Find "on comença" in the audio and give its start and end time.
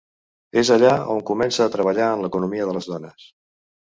1.15-1.61